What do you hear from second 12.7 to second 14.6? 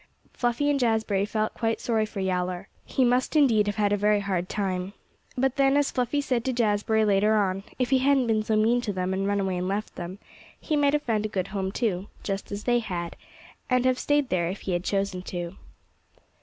had, and have stayed there